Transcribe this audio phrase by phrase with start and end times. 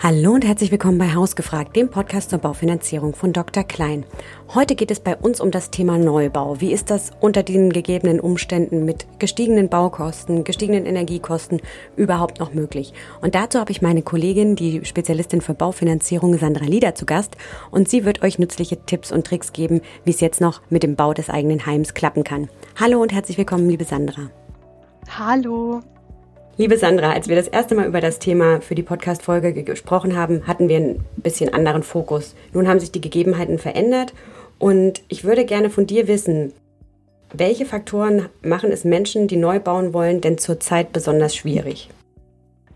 [0.00, 3.64] Hallo und herzlich willkommen bei Hausgefragt, dem Podcast zur Baufinanzierung von Dr.
[3.64, 4.04] Klein.
[4.54, 6.60] Heute geht es bei uns um das Thema Neubau.
[6.60, 11.60] Wie ist das unter den gegebenen Umständen mit gestiegenen Baukosten, gestiegenen Energiekosten
[11.96, 12.94] überhaupt noch möglich?
[13.22, 17.36] Und dazu habe ich meine Kollegin, die Spezialistin für Baufinanzierung Sandra Lieder zu Gast
[17.72, 20.94] und sie wird euch nützliche Tipps und Tricks geben, wie es jetzt noch mit dem
[20.94, 22.48] Bau des eigenen Heims klappen kann.
[22.78, 24.30] Hallo und herzlich willkommen, liebe Sandra.
[25.18, 25.80] Hallo.
[26.60, 30.48] Liebe Sandra, als wir das erste Mal über das Thema für die Podcast-Folge gesprochen haben,
[30.48, 32.34] hatten wir ein bisschen anderen Fokus.
[32.52, 34.12] Nun haben sich die Gegebenheiten verändert
[34.58, 36.52] und ich würde gerne von dir wissen,
[37.32, 41.90] welche Faktoren machen es Menschen, die neu bauen wollen, denn zurzeit besonders schwierig?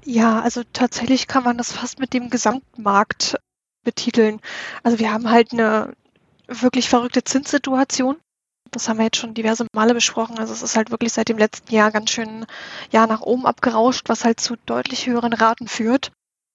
[0.04, 3.36] Ja, also tatsächlich kann man das fast mit dem Gesamtmarkt
[3.82, 4.38] betiteln.
[4.84, 5.92] Also wir haben halt eine
[6.46, 8.14] wirklich verrückte Zinssituation.
[8.72, 10.38] Das haben wir jetzt schon diverse Male besprochen.
[10.38, 12.46] Also es ist halt wirklich seit dem letzten Jahr ganz schön
[12.90, 16.10] ja, nach oben abgerauscht, was halt zu deutlich höheren Raten führt.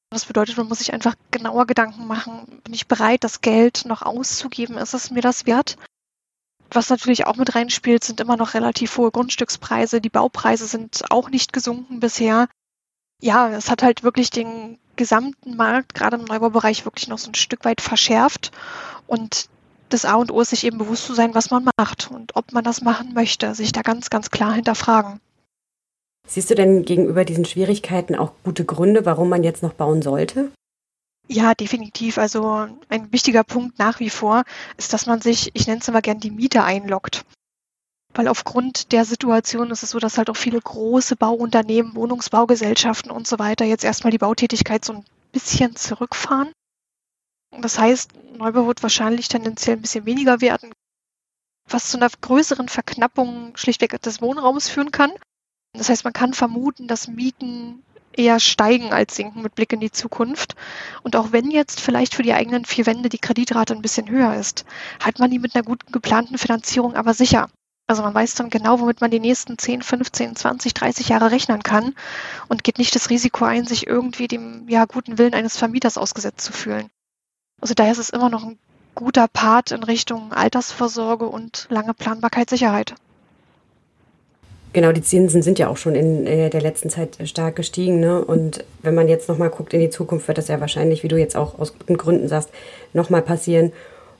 [0.09, 4.01] Das bedeutet, man muss sich einfach genauer Gedanken machen, bin ich bereit, das Geld noch
[4.01, 4.77] auszugeben?
[4.77, 5.77] Ist es mir das wert?
[6.71, 10.02] Was natürlich auch mit reinspielt, sind immer noch relativ hohe Grundstückspreise.
[10.02, 12.48] Die Baupreise sind auch nicht gesunken bisher.
[13.21, 17.35] Ja, es hat halt wirklich den gesamten Markt, gerade im Neubaubereich, wirklich noch so ein
[17.35, 18.52] Stück weit verschärft.
[19.07, 19.49] Und
[19.90, 22.52] das A und O ist sich eben bewusst zu sein, was man macht und ob
[22.52, 25.20] man das machen möchte, sich da ganz, ganz klar hinterfragen.
[26.27, 30.52] Siehst du denn gegenüber diesen Schwierigkeiten auch gute Gründe, warum man jetzt noch bauen sollte?
[31.30, 32.18] Ja, definitiv.
[32.18, 34.43] Also ein wichtiger Punkt nach wie vor
[34.77, 37.26] ist, dass man sich, ich nenne es immer gern die Miete einloggt.
[38.13, 43.27] Weil aufgrund der Situation ist es so, dass halt auch viele große Bauunternehmen, Wohnungsbaugesellschaften und
[43.27, 46.52] so weiter jetzt erstmal die Bautätigkeit so ein bisschen zurückfahren
[47.63, 50.72] das heißt, Neubau wird wahrscheinlich tendenziell ein bisschen weniger werden,
[51.68, 55.12] was zu einer größeren Verknappung schlichtweg des Wohnraums führen kann.
[55.74, 57.84] Das heißt, man kann vermuten, dass Mieten
[58.14, 60.55] eher steigen als sinken mit Blick in die Zukunft.
[61.04, 64.36] Und auch wenn jetzt vielleicht für die eigenen vier Wände die Kreditrate ein bisschen höher
[64.36, 64.66] ist,
[65.00, 67.50] hat man die mit einer guten geplanten Finanzierung aber sicher.
[67.86, 71.64] Also man weiß dann genau, womit man die nächsten 10, 15, 20, 30 Jahre rechnen
[71.64, 71.96] kann
[72.50, 76.44] und geht nicht das Risiko ein, sich irgendwie dem ja, guten Willen eines Vermieters ausgesetzt
[76.44, 76.90] zu fühlen.
[77.62, 78.57] Also daher ist es immer noch ein
[78.95, 82.95] guter Part in Richtung Altersvorsorge und lange Planbarkeit, Sicherheit.
[84.73, 88.00] Genau, die Zinsen sind ja auch schon in der letzten Zeit stark gestiegen.
[88.00, 88.23] Ne?
[88.23, 91.18] Und wenn man jetzt nochmal guckt in die Zukunft, wird das ja wahrscheinlich, wie du
[91.18, 92.50] jetzt auch aus guten Gründen sagst,
[92.94, 93.72] nochmal passieren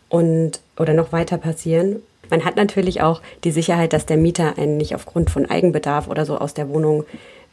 [0.09, 1.97] und oder noch weiter passieren.
[2.29, 6.25] Man hat natürlich auch die Sicherheit, dass der Mieter einen nicht aufgrund von Eigenbedarf oder
[6.25, 7.05] so aus der Wohnung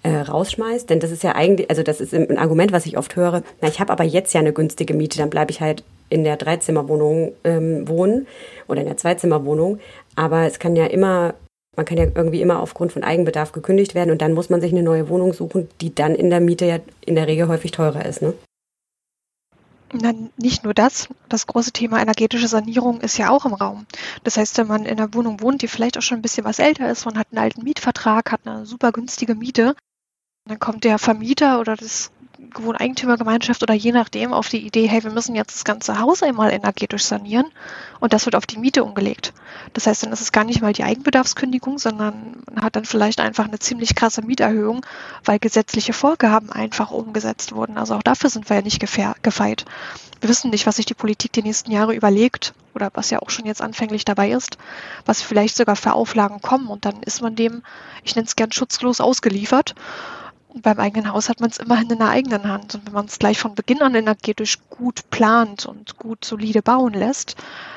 [0.04, 0.88] äh, rausschmeißt.
[0.88, 3.69] Denn das ist ja eigentlich, also das ist ein Argument, was ich oft höre, na,
[3.69, 7.32] ich habe aber jetzt ja eine günstige Miete, dann bleibe ich halt in der Dreizimmerwohnung
[7.42, 8.26] ähm, wohnen
[8.69, 9.81] oder in der Zweizimmerwohnung.
[10.14, 11.34] Aber es kann ja immer,
[11.76, 14.70] man kann ja irgendwie immer aufgrund von Eigenbedarf gekündigt werden und dann muss man sich
[14.70, 18.04] eine neue Wohnung suchen, die dann in der Miete ja in der Regel häufig teurer
[18.04, 18.22] ist.
[18.22, 18.34] Ne?
[19.94, 21.09] Na, nicht nur das.
[21.28, 23.87] Das große Thema energetische Sanierung ist ja auch im Raum.
[24.25, 26.59] Das heißt, wenn man in einer Wohnung wohnt, die vielleicht auch schon ein bisschen was
[26.59, 29.75] älter ist, man hat einen alten Mietvertrag, hat eine super günstige Miete,
[30.47, 32.10] dann kommt der Vermieter oder das
[32.55, 36.53] Wohneigentümergemeinschaft oder je nachdem auf die Idee, hey, wir müssen jetzt das ganze Haus einmal
[36.53, 37.47] energetisch sanieren
[38.00, 39.32] und das wird auf die Miete umgelegt.
[39.72, 43.21] Das heißt, dann ist es gar nicht mal die Eigenbedarfskündigung, sondern man hat dann vielleicht
[43.21, 44.84] einfach eine ziemlich krasse Mieterhöhung,
[45.25, 47.78] weil gesetzliche Vorgaben einfach umgesetzt wurden.
[47.78, 49.65] Also auch dafür sind wir ja nicht gefeit.
[50.21, 53.31] Wir wissen nicht, was sich die Politik die nächsten Jahre überlegt oder was ja auch
[53.31, 54.59] schon jetzt anfänglich dabei ist,
[55.06, 57.62] was vielleicht sogar für Auflagen kommen und dann ist man dem,
[58.03, 59.75] ich nenne es gern schutzlos ausgeliefert
[60.62, 62.75] beim eigenen Haus hat man es immerhin in der eigenen Hand.
[62.75, 66.94] Und wenn man es gleich von Beginn an energetisch gut plant und gut solide bauen
[66.94, 67.37] lässt,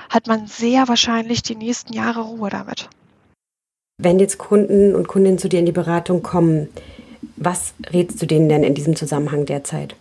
[0.09, 2.89] hat man sehr wahrscheinlich die nächsten Jahre Ruhe damit.
[3.97, 6.69] Wenn jetzt Kunden und Kundinnen zu dir in die Beratung kommen,
[7.35, 9.95] was rätst du denen denn in diesem Zusammenhang derzeit?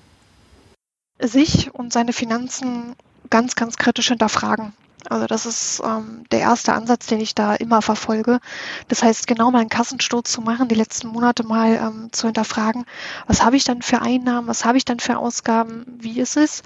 [1.19, 2.95] Sich und seine Finanzen
[3.31, 4.75] ganz, ganz kritisch hinterfragen.
[5.11, 8.41] Also das ist ähm, der erste Ansatz, den ich da immer verfolge.
[8.89, 12.85] Das heißt, genau mal einen Kassensturz zu machen, die letzten Monate mal ähm, zu hinterfragen,
[13.27, 16.63] was habe ich dann für Einnahmen, was habe ich dann für Ausgaben, wie ist es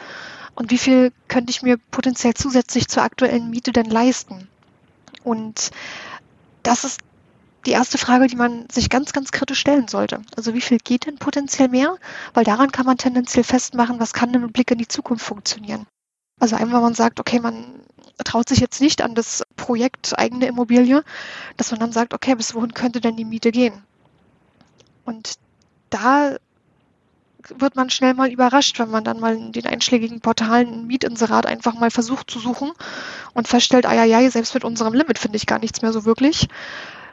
[0.54, 4.48] und wie viel könnte ich mir potenziell zusätzlich zur aktuellen Miete denn leisten?
[5.22, 5.70] Und
[6.62, 7.00] das ist
[7.66, 10.22] die erste Frage, die man sich ganz, ganz kritisch stellen sollte.
[10.36, 11.96] Also wie viel geht denn potenziell mehr?
[12.32, 15.86] Weil daran kann man tendenziell festmachen, was kann denn mit Blick in die Zukunft funktionieren.
[16.38, 17.82] Also einmal, wenn man sagt, okay, man
[18.24, 21.04] traut sich jetzt nicht an das Projekt eigene Immobilie,
[21.56, 23.82] dass man dann sagt, okay, bis wohin könnte denn die Miete gehen?
[25.04, 25.34] Und
[25.90, 26.36] da
[27.48, 31.46] wird man schnell mal überrascht, wenn man dann mal in den einschlägigen Portalen ein Mietinserat
[31.46, 32.72] einfach mal versucht zu suchen
[33.34, 36.04] und feststellt, ah ja, ja, selbst mit unserem Limit finde ich gar nichts mehr so
[36.04, 36.48] wirklich.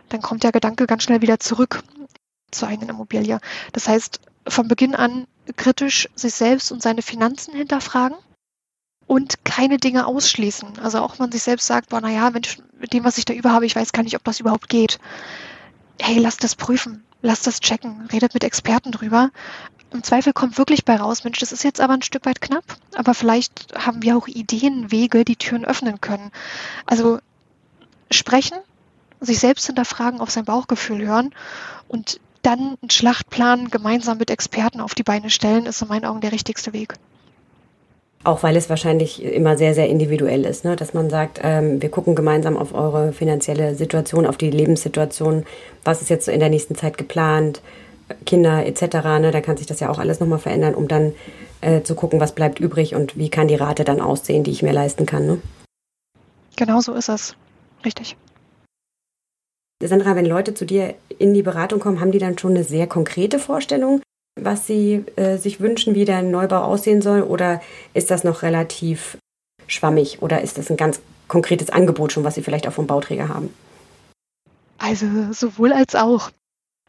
[0.10, 1.84] Dann kommt der Gedanke ganz schnell wieder zurück
[2.52, 3.40] zur eigenen Immobilie.
[3.74, 8.18] Das heißt, von Beginn an kritisch sich selbst und seine Finanzen hinterfragen
[9.08, 10.80] und keine Dinge ausschließen.
[10.80, 12.60] Also auch man sich selbst sagt, boah, naja, mit
[12.94, 15.00] dem, was ich da über habe, ich weiß gar nicht, ob das überhaupt geht.
[16.00, 19.32] Hey, lass das prüfen, lass das checken, redet mit Experten drüber.
[19.92, 22.66] Im Zweifel kommt wirklich bei raus, Mensch, das ist jetzt aber ein Stück weit knapp,
[22.96, 26.32] aber vielleicht haben wir auch Ideen, Wege, die Türen öffnen können.
[26.86, 27.20] Also
[28.12, 28.58] sprechen,
[29.22, 31.34] sich selbst hinterfragen, auf sein Bauchgefühl hören
[31.88, 36.22] und dann einen Schlachtplan gemeinsam mit Experten auf die Beine stellen, ist in meinen Augen
[36.22, 36.96] der richtigste Weg.
[38.28, 40.76] Auch weil es wahrscheinlich immer sehr, sehr individuell ist, ne?
[40.76, 45.46] dass man sagt, ähm, wir gucken gemeinsam auf eure finanzielle Situation, auf die Lebenssituation,
[45.86, 47.62] was ist jetzt in der nächsten Zeit geplant,
[48.26, 48.82] Kinder etc.
[49.22, 49.32] Ne?
[49.32, 51.14] Da kann sich das ja auch alles nochmal verändern, um dann
[51.62, 54.62] äh, zu gucken, was bleibt übrig und wie kann die Rate dann aussehen, die ich
[54.62, 55.26] mir leisten kann.
[55.26, 55.42] Ne?
[56.58, 57.34] Genau so ist es.
[57.86, 58.18] Richtig.
[59.82, 62.88] Sandra, wenn Leute zu dir in die Beratung kommen, haben die dann schon eine sehr
[62.88, 64.02] konkrete Vorstellung,
[64.40, 67.22] was sie äh, sich wünschen, wie der Neubau aussehen soll?
[67.22, 67.62] Oder
[67.94, 69.18] ist das noch relativ
[69.68, 70.22] schwammig?
[70.22, 73.54] Oder ist das ein ganz konkretes Angebot schon, was sie vielleicht auch vom Bauträger haben?
[74.78, 76.32] Also sowohl als auch.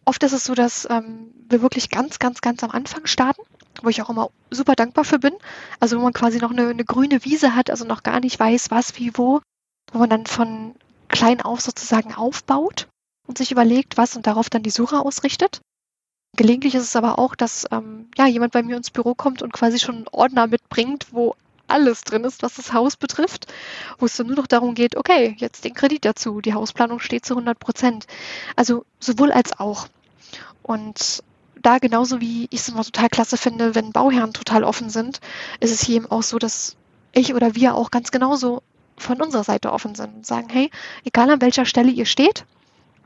[0.05, 3.43] Oft ist es so, dass ähm, wir wirklich ganz, ganz, ganz am Anfang starten,
[3.83, 5.35] wo ich auch immer super dankbar für bin.
[5.81, 8.71] Also wo man quasi noch eine, eine grüne Wiese hat, also noch gar nicht weiß,
[8.71, 9.41] was, wie, wo,
[9.93, 10.75] wo man dann von
[11.09, 12.89] klein auf sozusagen aufbaut
[13.27, 15.61] und sich überlegt, was und darauf dann die Suche ausrichtet.
[16.38, 19.52] Gelegentlich ist es aber auch, dass ähm, ja, jemand bei mir ins Büro kommt und
[19.52, 21.35] quasi schon einen Ordner mitbringt, wo
[21.67, 23.52] alles drin ist, was das Haus betrifft,
[23.99, 27.26] wo es dann nur noch darum geht, okay, jetzt den Kredit dazu, die Hausplanung steht
[27.26, 28.06] zu 100 Prozent.
[28.55, 29.88] Also sowohl als auch.
[30.62, 31.25] Und
[31.61, 35.20] da genauso wie ich es immer total klasse finde, wenn Bauherren total offen sind,
[35.58, 36.76] ist es hier eben auch so, dass
[37.11, 38.62] ich oder wir auch ganz genauso
[38.96, 40.70] von unserer Seite offen sind und sagen, hey,
[41.05, 42.44] egal an welcher Stelle ihr steht,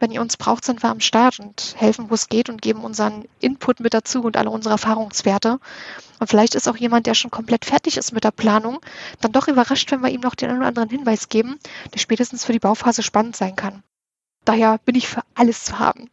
[0.03, 2.83] wenn ihr uns braucht, sind wir am Start und helfen, wo es geht und geben
[2.83, 5.61] unseren Input mit dazu und alle unsere Erfahrungswerte.
[6.19, 8.81] Und vielleicht ist auch jemand, der schon komplett fertig ist mit der Planung,
[9.21, 11.57] dann doch überrascht, wenn wir ihm noch den einen oder anderen Hinweis geben,
[11.95, 13.85] der spätestens für die Bauphase spannend sein kann.
[14.45, 16.11] Daher bin ich für alles zu haben.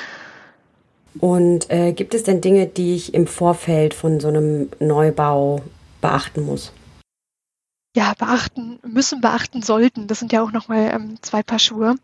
[1.20, 5.60] und äh, gibt es denn Dinge, die ich im Vorfeld von so einem Neubau
[6.00, 6.72] beachten muss?
[7.94, 10.06] ja, beachten müssen, beachten sollten.
[10.06, 11.96] Das sind ja auch nochmal ähm, zwei Paar Schuhe.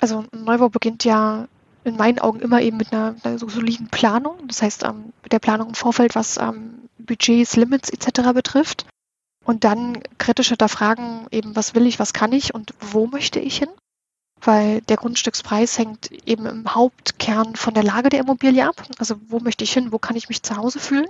[0.00, 1.48] Also ein Neubau beginnt ja
[1.84, 4.48] in meinen Augen immer eben mit einer, einer so soliden Planung.
[4.48, 8.32] Das heißt, ähm, mit der Planung im Vorfeld, was ähm, Budgets, Limits etc.
[8.32, 8.86] betrifft.
[9.44, 13.58] Und dann kritisch hinterfragen, eben, was will ich, was kann ich und wo möchte ich
[13.58, 13.68] hin?
[14.40, 18.82] Weil der Grundstückspreis hängt eben im Hauptkern von der Lage der Immobilie ab.
[18.98, 21.08] Also wo möchte ich hin, wo kann ich mich zu Hause fühlen?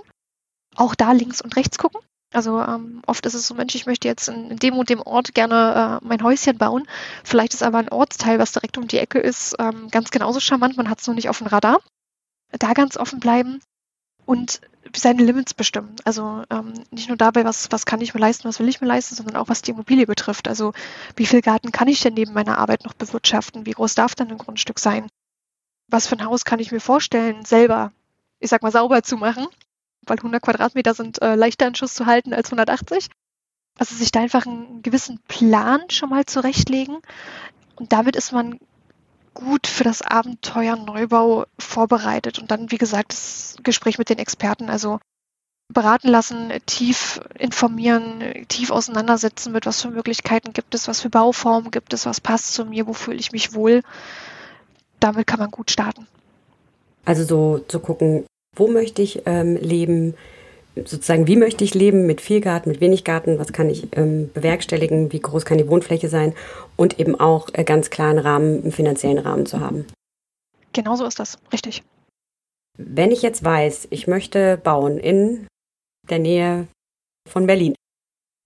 [0.75, 2.01] Auch da links und rechts gucken.
[2.35, 5.33] Also ähm, oft ist es so, Mensch, ich möchte jetzt in, dem und dem Ort
[5.33, 6.85] gerne äh, mein Häuschen bauen.
[7.23, 10.75] Vielleicht ist aber ein Ortsteil, was direkt um die Ecke ist, ähm, ganz genauso charmant.
[10.75, 11.79] Man hat es noch nicht auf dem Radar.
[12.51, 13.61] Da ganz offen bleiben
[14.25, 14.59] und
[14.93, 15.95] seine Limits bestimmen.
[16.03, 18.87] Also ähm, nicht nur dabei, was, was kann ich mir leisten, was will ich mir
[18.87, 20.49] leisten, sondern auch was die Immobilie betrifft.
[20.49, 20.73] Also
[21.15, 23.65] wie viel Garten kann ich denn neben meiner Arbeit noch bewirtschaften?
[23.65, 25.07] Wie groß darf dann ein Grundstück sein?
[25.87, 27.93] Was für ein Haus kann ich mir vorstellen, selber,
[28.39, 29.47] ich sag mal, sauber zu machen?
[30.07, 33.09] Weil 100 Quadratmeter sind äh, leichter in Schuss zu halten als 180.
[33.77, 36.97] Also sich da einfach einen gewissen Plan schon mal zurechtlegen.
[37.75, 38.59] Und damit ist man
[39.33, 42.39] gut für das Abenteuer Neubau vorbereitet.
[42.39, 44.99] Und dann, wie gesagt, das Gespräch mit den Experten, also
[45.67, 51.71] beraten lassen, tief informieren, tief auseinandersetzen mit, was für Möglichkeiten gibt es, was für Bauformen
[51.71, 53.81] gibt es, was passt zu mir, wo fühle ich mich wohl.
[54.99, 56.07] Damit kann man gut starten.
[57.03, 60.15] Also so zu gucken, wo möchte ich ähm, leben,
[60.75, 64.29] sozusagen, wie möchte ich leben mit viel Garten, mit wenig Garten, was kann ich ähm,
[64.33, 66.33] bewerkstelligen, wie groß kann die Wohnfläche sein
[66.75, 69.85] und eben auch äh, ganz klaren Rahmen, einen finanziellen Rahmen zu haben.
[70.73, 71.83] Genau so ist das, richtig.
[72.77, 75.47] Wenn ich jetzt weiß, ich möchte bauen in
[76.09, 76.67] der Nähe
[77.29, 77.75] von Berlin,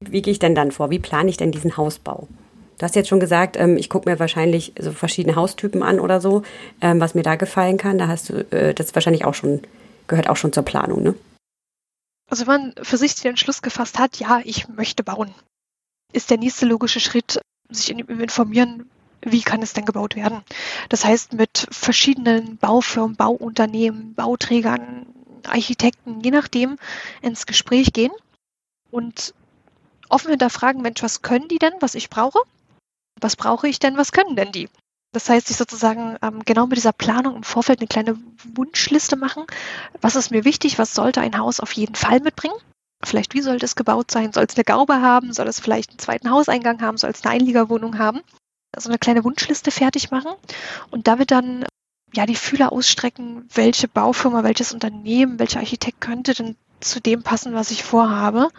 [0.06, 0.92] wie gehe ich denn dann vor?
[0.92, 2.28] Wie plane ich denn diesen Hausbau?
[2.78, 6.22] Du hast jetzt schon gesagt, ähm, ich gucke mir wahrscheinlich so verschiedene Haustypen an oder
[6.22, 6.44] so,
[6.80, 7.98] ähm, was mir da gefallen kann.
[7.98, 9.62] Da hast du äh, das wahrscheinlich auch schon
[10.10, 11.16] gehört auch schon zur Planung, ne?
[12.30, 15.34] Also wenn man für sich den Entschluss gefasst hat, ja, ich möchte bauen,
[16.12, 17.40] ist der nächste logische Schritt,
[17.70, 18.90] sich informieren,
[19.22, 20.42] wie kann es denn gebaut werden.
[20.90, 25.08] Das heißt, mit verschiedenen Baufirmen, Bauunternehmen, Bauträgern,
[25.48, 26.78] Architekten, je nachdem,
[27.22, 28.12] ins Gespräch gehen
[28.92, 29.34] und
[30.10, 32.40] offen hinterfragen, Mensch, was können die denn, was ich brauche?
[33.20, 34.70] Was brauche ich denn, was können denn die?
[35.12, 38.18] Das heißt, sich sozusagen ähm, genau mit dieser Planung im Vorfeld eine kleine
[38.54, 39.46] Wunschliste machen.
[40.02, 40.78] Was ist mir wichtig?
[40.78, 42.56] Was sollte ein Haus auf jeden Fall mitbringen?
[43.04, 44.34] Vielleicht, wie sollte es gebaut sein?
[44.34, 45.34] Soll es eine Gaube haben?
[45.34, 46.98] Soll es vielleicht einen zweiten Hauseingang haben?
[46.98, 48.22] Soll es eine Einliegerwohnung haben?
[48.76, 50.32] Also eine kleine Wunschliste fertig machen
[50.92, 51.66] und damit dann
[52.14, 57.54] ja, die Fühler ausstrecken, welche Baufirma, welches Unternehmen, welcher Architekt könnte denn zu dem passen,
[57.54, 58.50] was ich vorhabe.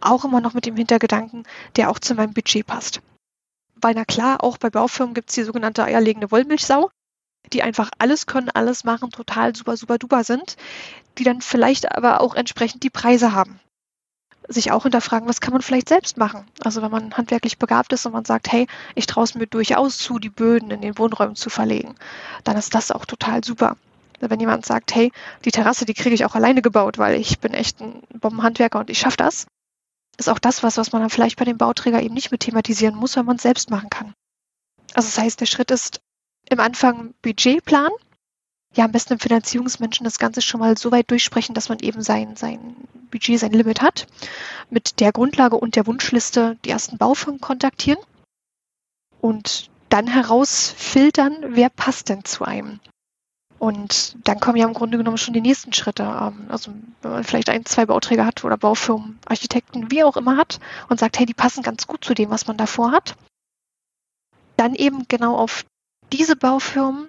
[0.00, 1.44] Auch immer noch mit dem Hintergedanken,
[1.76, 3.00] der auch zu meinem Budget passt.
[3.76, 6.90] Weil na klar, auch bei Baufirmen gibt es die sogenannte eierlegende Wollmilchsau,
[7.52, 10.56] die einfach alles können, alles machen, total super, super duper sind,
[11.18, 13.60] die dann vielleicht aber auch entsprechend die Preise haben
[14.48, 16.46] sich auch hinterfragen, was kann man vielleicht selbst machen?
[16.62, 19.98] Also wenn man handwerklich begabt ist und man sagt, hey, ich traue es mir durchaus
[19.98, 21.94] zu, die Böden in den Wohnräumen zu verlegen,
[22.44, 23.76] dann ist das auch total super.
[24.20, 25.12] Wenn jemand sagt, hey,
[25.44, 28.88] die Terrasse, die kriege ich auch alleine gebaut, weil ich bin echt ein Bombenhandwerker und
[28.88, 29.46] ich schaffe das,
[30.16, 32.96] ist auch das was, was man dann vielleicht bei dem Bauträger eben nicht mit thematisieren
[32.96, 34.14] muss, weil man es selbst machen kann.
[34.94, 36.00] Also das heißt, der Schritt ist
[36.48, 37.90] im Anfang Budgetplan,
[38.74, 42.02] ja, am besten im Finanzierungsmenschen das Ganze schon mal so weit durchsprechen, dass man eben
[42.02, 42.76] sein, sein
[43.10, 44.06] Budget, sein Limit hat.
[44.68, 48.02] Mit der Grundlage und der Wunschliste die ersten Baufirmen kontaktieren
[49.20, 52.80] und dann herausfiltern, wer passt denn zu einem.
[53.58, 56.02] Und dann kommen ja im Grunde genommen schon die nächsten Schritte.
[56.02, 56.72] Ähm, also
[57.02, 61.00] wenn man vielleicht ein, zwei Bauträger hat oder Baufirmen, Architekten, wie auch immer hat und
[61.00, 63.16] sagt, hey, die passen ganz gut zu dem, was man davor hat.
[64.56, 65.64] Dann eben genau auf
[66.12, 67.08] diese Baufirmen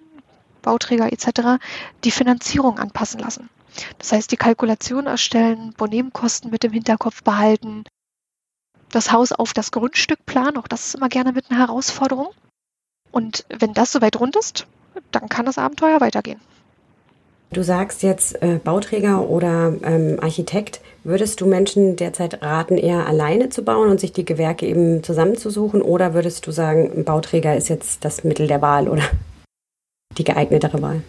[0.62, 1.64] Bauträger etc.
[2.04, 3.50] die Finanzierung anpassen lassen.
[4.00, 7.84] Das heißt, die Kalkulation erstellen, Bonebenkosten mit im Hinterkopf behalten,
[8.90, 12.34] das Haus auf das Grundstück planen, auch das ist immer gerne mit einer Herausforderung.
[13.12, 14.68] Und wenn das soweit rund ist,
[15.12, 16.40] dann kann das Abenteuer weitergehen.
[17.52, 20.82] Du sagst jetzt äh, Bauträger oder ähm, Architekt.
[21.06, 25.82] Würdest du Menschen derzeit raten, eher alleine zu bauen und sich die Gewerke eben zusammenzusuchen?
[25.82, 29.04] Oder würdest du sagen, ein Bauträger ist jetzt das Mittel der Wahl oder
[30.18, 31.02] die geeignetere Wahl?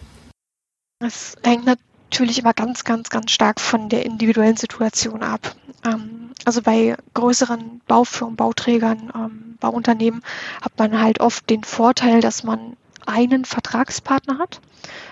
[1.01, 5.55] Es hängt natürlich immer ganz, ganz, ganz stark von der individuellen Situation ab.
[5.85, 10.23] Ähm, also bei größeren Baufirmen, Bauträgern, ähm, Bauunternehmen
[10.61, 14.61] hat man halt oft den Vorteil, dass man einen Vertragspartner hat.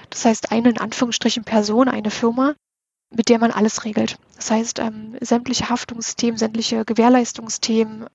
[0.10, 2.56] Das heißt, eine in Anführungsstrichen Person, eine Firma,
[3.10, 4.18] mit der man alles regelt.
[4.36, 8.08] Das heißt, ähm, sämtliche Haftungsthemen, sämtliche Gewährleistungsthemen,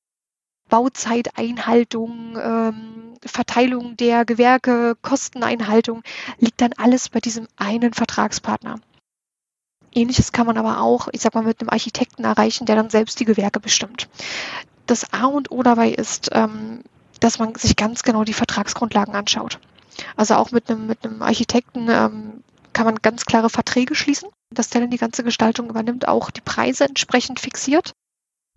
[0.68, 6.02] Bauzeiteinhaltung, ähm, Verteilung der Gewerke, Kosteneinhaltung,
[6.38, 8.80] liegt dann alles bei diesem einen Vertragspartner.
[9.94, 13.20] Ähnliches kann man aber auch, ich sag mal, mit einem Architekten erreichen, der dann selbst
[13.20, 14.08] die Gewerke bestimmt.
[14.86, 16.82] Das A und O dabei ist, ähm,
[17.22, 19.60] dass man sich ganz genau die Vertragsgrundlagen anschaut.
[20.16, 24.70] Also auch mit einem, mit einem Architekten ähm, kann man ganz klare Verträge schließen, dass
[24.70, 27.92] der dann die ganze Gestaltung übernimmt, auch die Preise entsprechend fixiert.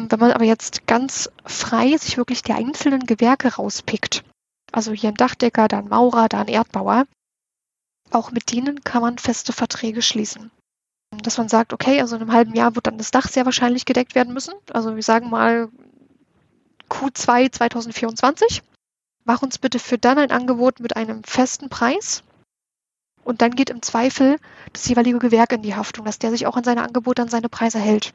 [0.01, 4.23] Wenn man aber jetzt ganz frei sich wirklich die einzelnen Gewerke rauspickt,
[4.71, 7.05] also hier ein Dachdecker, da ein Maurer, da ein Erdbauer,
[8.11, 10.51] auch mit denen kann man feste Verträge schließen.
[11.21, 13.85] Dass man sagt, okay, also in einem halben Jahr wird dann das Dach sehr wahrscheinlich
[13.85, 14.53] gedeckt werden müssen.
[14.73, 15.69] Also wir sagen mal
[16.95, 18.63] Q2 2024.
[19.25, 22.23] Mach uns bitte für dann ein Angebot mit einem festen Preis.
[23.23, 24.37] Und dann geht im Zweifel
[24.71, 27.49] das jeweilige Gewerk in die Haftung, dass der sich auch an seine Angebote, an seine
[27.49, 28.13] Preise hält.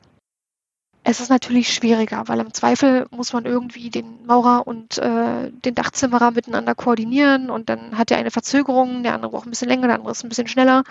[1.03, 5.75] Es ist natürlich schwieriger, weil im Zweifel muss man irgendwie den Maurer und äh, den
[5.75, 9.87] Dachzimmerer miteinander koordinieren und dann hat der eine Verzögerung, der andere braucht ein bisschen länger,
[9.87, 10.85] der andere ist ein bisschen schneller.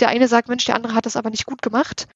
[0.00, 2.06] Der eine sagt, Mensch, der andere hat das aber nicht gut gemacht.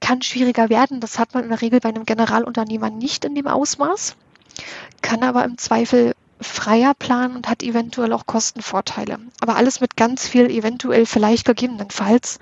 [0.00, 3.46] Kann schwieriger werden, das hat man in der Regel bei einem Generalunternehmer nicht in dem
[3.46, 4.16] Ausmaß,
[5.02, 9.18] kann aber im Zweifel freier planen und hat eventuell auch Kostenvorteile.
[9.40, 12.38] Aber alles mit ganz viel eventuell vielleicht gegebenenfalls.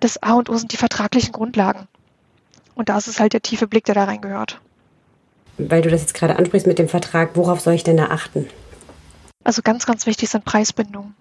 [0.00, 1.88] Das A und O sind die vertraglichen Grundlagen.
[2.74, 4.60] Und da ist es halt der tiefe Blick, der da reingehört.
[5.58, 8.48] Weil du das jetzt gerade ansprichst mit dem Vertrag, worauf soll ich denn da achten?
[9.42, 11.14] Also ganz, ganz wichtig sind Preisbindungen.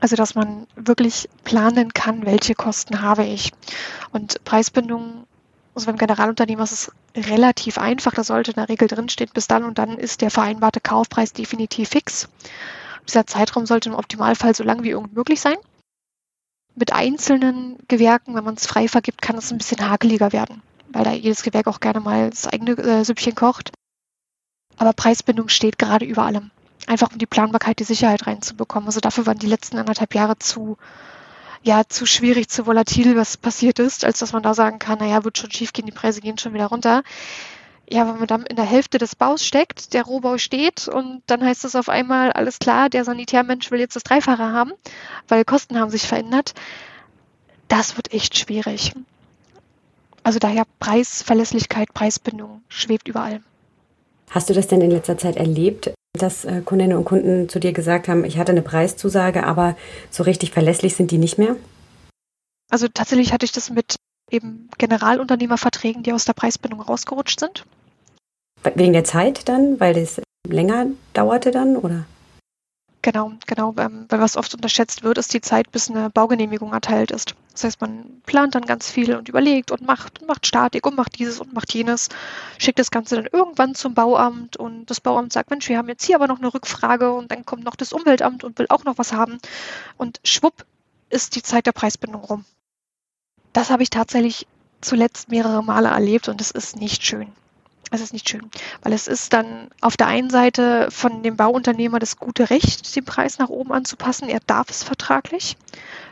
[0.00, 3.52] Also dass man wirklich planen kann, welche Kosten habe ich.
[4.12, 5.24] Und Preisbindungen,
[5.80, 6.92] also beim Generalunternehmer ist es
[7.28, 10.80] relativ einfach, da sollte in der Regel drinstehen, bis dann und dann ist der vereinbarte
[10.80, 12.28] Kaufpreis definitiv fix.
[13.08, 15.56] Dieser Zeitraum sollte im Optimalfall so lang wie irgend möglich sein
[16.74, 21.04] mit einzelnen Gewerken, wenn man es frei vergibt, kann es ein bisschen hakeliger werden, weil
[21.04, 23.72] da jedes Gewerk auch gerne mal das eigene äh, Süppchen kocht.
[24.76, 26.50] Aber Preisbindung steht gerade über allem.
[26.86, 28.88] Einfach um die Planbarkeit, die Sicherheit reinzubekommen.
[28.88, 30.78] Also dafür waren die letzten anderthalb Jahre zu,
[31.62, 35.24] ja, zu schwierig, zu volatil, was passiert ist, als dass man da sagen kann, naja,
[35.24, 37.02] wird schon schief gehen, die Preise gehen schon wieder runter
[37.92, 41.44] ja, wenn man dann in der Hälfte des Baus steckt, der Rohbau steht und dann
[41.44, 44.72] heißt es auf einmal, alles klar, der Sanitärmensch will jetzt das Dreifache haben,
[45.26, 46.54] weil Kosten haben sich verändert.
[47.66, 48.92] Das wird echt schwierig.
[50.22, 53.40] Also daher Preis, Verlässlichkeit, Preisbindung schwebt überall.
[54.30, 57.72] Hast du das denn in letzter Zeit erlebt, dass äh, Kundinnen und Kunden zu dir
[57.72, 59.76] gesagt haben, ich hatte eine Preiszusage, aber
[60.10, 61.56] so richtig verlässlich sind die nicht mehr?
[62.70, 63.96] Also tatsächlich hatte ich das mit
[64.30, 67.64] eben Generalunternehmerverträgen, die aus der Preisbindung rausgerutscht sind.
[68.74, 72.04] Wegen der Zeit dann, weil das länger dauerte dann, oder?
[73.02, 73.74] Genau, genau.
[73.78, 77.34] Ähm, weil was oft unterschätzt wird, ist die Zeit, bis eine Baugenehmigung erteilt ist.
[77.52, 80.96] Das heißt, man plant dann ganz viel und überlegt und macht und macht Statik und
[80.96, 82.10] macht dieses und macht jenes,
[82.58, 86.04] schickt das Ganze dann irgendwann zum Bauamt und das Bauamt sagt, Mensch, wir haben jetzt
[86.04, 88.98] hier aber noch eine Rückfrage und dann kommt noch das Umweltamt und will auch noch
[88.98, 89.38] was haben.
[89.96, 90.66] Und schwupp
[91.08, 92.44] ist die Zeit der Preisbindung rum.
[93.54, 94.46] Das habe ich tatsächlich
[94.82, 97.32] zuletzt mehrere Male erlebt und es ist nicht schön.
[97.92, 98.48] Es ist nicht schön,
[98.82, 103.04] weil es ist dann auf der einen Seite von dem Bauunternehmer das gute Recht, den
[103.04, 104.28] Preis nach oben anzupassen.
[104.28, 105.56] Er darf es vertraglich.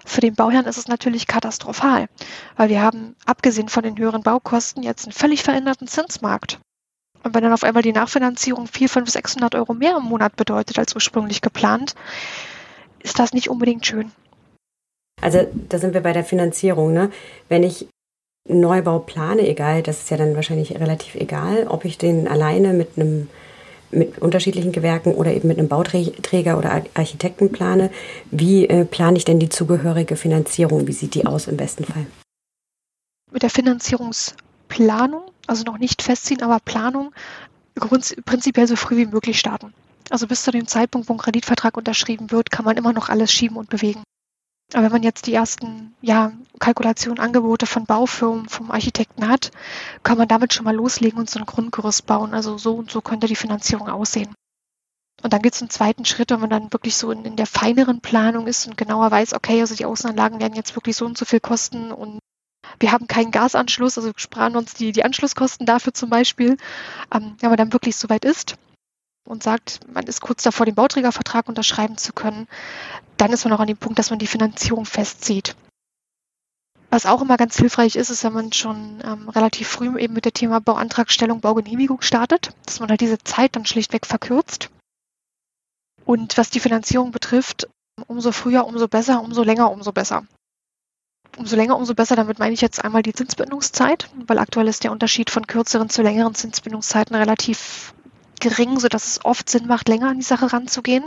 [0.05, 2.09] Für den Bauherrn ist es natürlich katastrophal,
[2.57, 6.59] weil wir haben, abgesehen von den höheren Baukosten, jetzt einen völlig veränderten Zinsmarkt.
[7.23, 10.79] Und wenn dann auf einmal die Nachfinanzierung 400, 500, 600 Euro mehr im Monat bedeutet
[10.79, 11.95] als ursprünglich geplant,
[13.01, 14.11] ist das nicht unbedingt schön.
[15.21, 16.93] Also da sind wir bei der Finanzierung.
[16.93, 17.11] Ne?
[17.49, 17.89] Wenn ich
[18.49, 22.97] Neubau plane, egal, das ist ja dann wahrscheinlich relativ egal, ob ich den alleine mit
[22.97, 23.29] einem
[23.91, 27.91] mit unterschiedlichen Gewerken oder eben mit einem Bauträger oder Architekten plane.
[28.31, 30.87] Wie äh, plane ich denn die zugehörige Finanzierung?
[30.87, 32.07] Wie sieht die aus im besten Fall?
[33.31, 37.13] Mit der Finanzierungsplanung, also noch nicht festziehen, aber Planung,
[38.25, 39.73] prinzipiell so früh wie möglich starten.
[40.11, 43.33] Also bis zu dem Zeitpunkt, wo ein Kreditvertrag unterschrieben wird, kann man immer noch alles
[43.33, 44.03] schieben und bewegen.
[44.73, 49.51] Aber wenn man jetzt die ersten ja, Kalkulationen, Angebote von Baufirmen, vom Architekten hat,
[50.03, 52.35] kann man damit schon mal loslegen und so ein Grundgerüst bauen.
[52.35, 54.35] Also so und so könnte die Finanzierung aussehen.
[55.23, 57.47] Und dann geht es im zweiten Schritt, wenn man dann wirklich so in, in, der
[57.47, 61.19] feineren Planung ist und genauer weiß, okay, also die Außenanlagen werden jetzt wirklich so und
[61.19, 62.21] so viel kosten und
[62.79, 66.57] wir haben keinen Gasanschluss, also sparen uns die, die Anschlusskosten dafür zum Beispiel.
[67.13, 68.57] Ähm, wenn man dann wirklich so weit ist,
[69.29, 72.49] und sagt, man ist kurz davor, den Bauträgervertrag unterschreiben zu können,
[73.19, 75.55] dann ist man auch an dem Punkt, dass man die Finanzierung festzieht.
[76.91, 80.25] Was auch immer ganz hilfreich ist, ist, wenn man schon ähm, relativ früh eben mit
[80.25, 84.71] dem Thema Bauantragstellung, Baugenehmigung startet, dass man halt diese Zeit dann schlichtweg verkürzt.
[86.07, 87.69] Und was die Finanzierung betrifft,
[88.07, 90.25] umso früher, umso besser, umso länger, umso besser.
[91.37, 92.17] Umso länger, umso besser.
[92.17, 96.01] Damit meine ich jetzt einmal die Zinsbindungszeit, weil aktuell ist der Unterschied von kürzeren zu
[96.01, 97.93] längeren Zinsbindungszeiten relativ
[98.41, 101.05] gering, sodass es oft Sinn macht, länger an die Sache ranzugehen.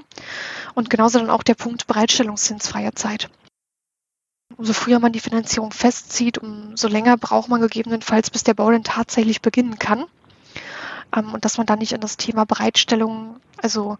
[0.75, 3.29] Und genauso dann auch der Punkt Bereitstellungszinsfreier Zeit.
[4.57, 8.83] Umso früher man die Finanzierung festzieht, umso länger braucht man gegebenenfalls, bis der Bau dann
[8.83, 10.05] tatsächlich beginnen kann.
[11.15, 13.97] Ähm, und dass man dann nicht in das Thema Bereitstellung, also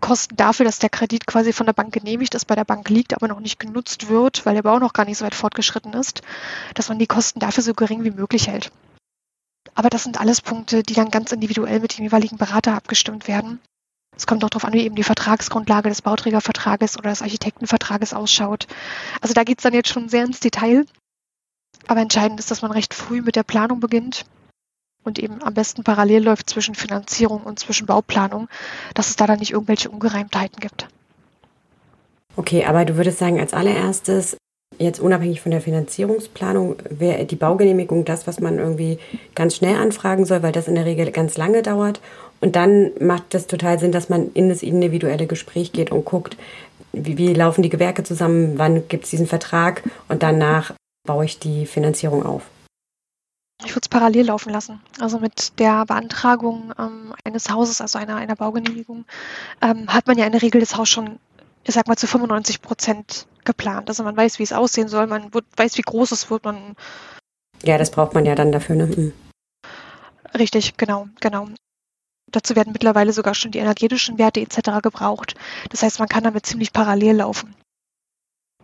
[0.00, 3.14] Kosten dafür, dass der Kredit quasi von der Bank genehmigt ist, bei der Bank liegt,
[3.14, 6.22] aber noch nicht genutzt wird, weil der Bau noch gar nicht so weit fortgeschritten ist,
[6.74, 8.72] dass man die Kosten dafür so gering wie möglich hält.
[9.74, 13.60] Aber das sind alles Punkte, die dann ganz individuell mit dem jeweiligen Berater abgestimmt werden.
[14.16, 18.66] Es kommt auch darauf an, wie eben die Vertragsgrundlage des Bauträgervertrages oder des Architektenvertrages ausschaut.
[19.20, 20.84] Also da geht es dann jetzt schon sehr ins Detail.
[21.86, 24.24] Aber entscheidend ist, dass man recht früh mit der Planung beginnt
[25.02, 28.48] und eben am besten parallel läuft zwischen Finanzierung und zwischen Bauplanung,
[28.94, 30.88] dass es da dann nicht irgendwelche Ungereimtheiten gibt.
[32.36, 34.36] Okay, aber du würdest sagen, als allererstes
[34.78, 38.98] Jetzt unabhängig von der Finanzierungsplanung wäre die Baugenehmigung das, was man irgendwie
[39.34, 42.00] ganz schnell anfragen soll, weil das in der Regel ganz lange dauert.
[42.42, 46.36] Und dann macht es total Sinn, dass man in das individuelle Gespräch geht und guckt,
[46.92, 50.74] wie, wie laufen die Gewerke zusammen, wann gibt es diesen Vertrag und danach
[51.06, 52.42] baue ich die Finanzierung auf.
[53.64, 54.80] Ich würde es parallel laufen lassen.
[55.00, 59.04] Also mit der Beantragung ähm, eines Hauses, also einer, einer Baugenehmigung,
[59.62, 61.20] ähm, hat man ja in der Regel das Haus schon
[61.64, 63.88] ich sag mal, zu 95 Prozent geplant.
[63.88, 66.76] Also man weiß, wie es aussehen soll, man wird, weiß, wie groß es wird, man.
[67.62, 68.86] Ja, das braucht man ja dann dafür, ne?
[68.86, 69.12] Mhm.
[70.36, 71.48] Richtig, genau, genau.
[72.32, 74.80] Dazu werden mittlerweile sogar schon die energetischen Werte etc.
[74.82, 75.34] gebraucht.
[75.70, 77.54] Das heißt, man kann damit ziemlich parallel laufen.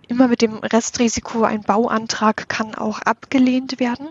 [0.08, 4.08] Immer mit dem Restrisiko, ein Bauantrag kann auch abgelehnt werden.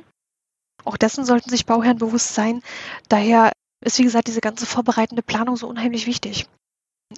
[0.86, 2.62] Auch dessen sollten sich Bauherren bewusst sein.
[3.10, 3.52] Daher
[3.84, 6.48] ist, wie gesagt, diese ganze vorbereitende Planung so unheimlich wichtig.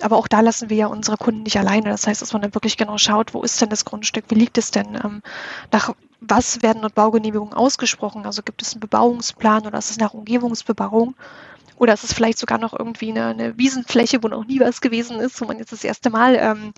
[0.02, 1.90] Aber auch da lassen wir ja unsere Kunden nicht alleine.
[1.90, 4.58] Das heißt, dass man dann wirklich genau schaut, wo ist denn das Grundstück, wie liegt
[4.58, 5.22] es denn, ähm,
[5.72, 8.26] nach was werden dort Baugenehmigungen ausgesprochen?
[8.26, 11.16] Also gibt es einen Bebauungsplan oder ist es nach Umgebungsbebauung?
[11.80, 15.20] Oder ist es vielleicht sogar noch irgendwie eine, eine, Wiesenfläche, wo noch nie was gewesen
[15.22, 16.74] ist, wo man jetzt das erste Mal ähm,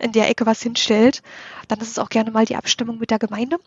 [0.00, 1.22] in der Ecke was hinstellt?
[1.68, 3.58] Dann ist es auch gerne mal die Abstimmung mit der Gemeinde.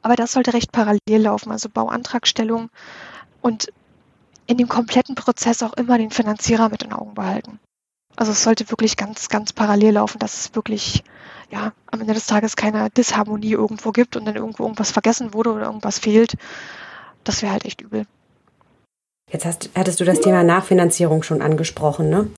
[0.00, 2.70] Aber das sollte recht parallel laufen, also Bauantragstellung
[3.42, 3.70] und
[4.46, 7.60] in dem kompletten Prozess auch immer den Finanzierer mit den Augen behalten.
[8.16, 11.04] Also es sollte wirklich ganz, ganz parallel laufen, dass es wirklich
[11.50, 15.52] ja, am Ende des Tages keine Disharmonie irgendwo gibt und dann irgendwo irgendwas vergessen wurde
[15.52, 16.36] oder irgendwas fehlt.
[17.22, 18.06] Das wäre halt echt übel.
[19.30, 22.30] Jetzt hast, hattest du das Thema Nachfinanzierung schon angesprochen, ne?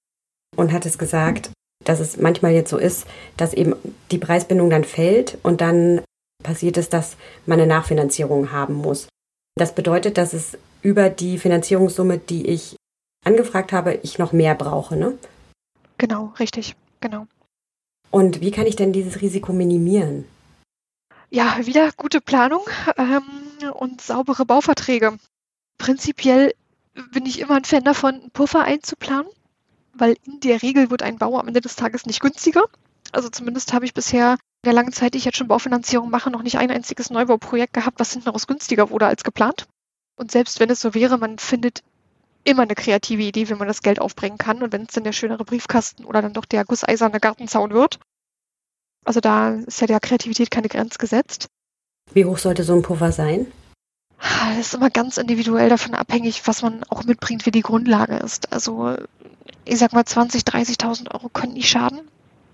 [0.56, 1.50] Und hattest gesagt,
[1.84, 3.74] dass es manchmal jetzt so ist, dass eben
[4.10, 6.02] die Preisbindung dann fällt und dann
[6.42, 9.08] passiert es, dass man eine Nachfinanzierung haben muss.
[9.56, 12.76] Das bedeutet, dass es über die Finanzierungssumme, die ich
[13.24, 15.16] angefragt habe, ich noch mehr brauche, ne?
[15.98, 16.74] Genau, richtig.
[17.00, 17.26] genau.
[18.10, 20.26] Und wie kann ich denn dieses Risiko minimieren?
[21.30, 22.62] Ja, wieder gute Planung
[22.98, 23.22] ähm,
[23.72, 25.16] und saubere Bauverträge.
[25.78, 26.52] Prinzipiell
[27.12, 29.30] bin ich immer ein Fan davon, einen Puffer einzuplanen,
[29.94, 32.64] weil in der Regel wird ein Bau am Ende des Tages nicht günstiger.
[33.12, 36.30] Also zumindest habe ich bisher in der langen Zeit, die ich jetzt schon Baufinanzierung mache,
[36.30, 39.66] noch nicht ein einziges Neubauprojekt gehabt, was hinten raus günstiger wurde als geplant.
[40.16, 41.82] Und selbst wenn es so wäre, man findet
[42.44, 44.62] immer eine kreative Idee, wie man das Geld aufbringen kann.
[44.62, 47.98] Und wenn es dann der schönere Briefkasten oder dann doch der gusseiserne Gartenzaun wird.
[49.04, 51.48] Also da ist ja der Kreativität keine Grenze gesetzt.
[52.12, 53.46] Wie hoch sollte so ein Puffer sein?
[54.22, 58.52] Das ist immer ganz individuell davon abhängig, was man auch mitbringt, wie die Grundlage ist.
[58.52, 58.96] Also
[59.64, 62.00] ich sag mal 20, 30.000 Euro können nicht schaden,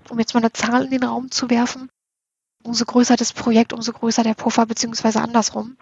[0.09, 1.91] um jetzt mal eine Zahl in den Raum zu werfen.
[2.65, 5.77] Umso größer das Projekt, umso größer der Puffer, beziehungsweise andersrum.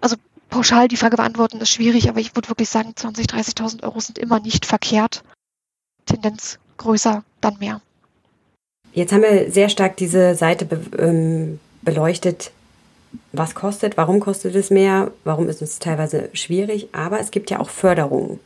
[0.00, 0.16] Also
[0.48, 4.18] pauschal die Frage beantworten ist schwierig, aber ich würde wirklich sagen, 20, 30.000 Euro sind
[4.18, 5.22] immer nicht verkehrt.
[6.06, 7.82] Tendenz größer, dann mehr.
[8.92, 12.52] Jetzt haben wir sehr stark diese Seite be ähm, beleuchtet.
[13.32, 17.60] Was kostet, warum kostet es mehr, warum ist es teilweise schwierig, aber es gibt ja
[17.60, 18.40] auch Förderungen